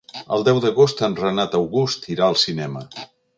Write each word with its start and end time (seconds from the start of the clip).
El 0.35 0.45
deu 0.45 0.61
d'agost 0.63 1.03
en 1.07 1.17
Renat 1.19 1.59
August 1.59 2.09
irà 2.17 2.27
al 2.31 2.39
cinema. 2.45 2.85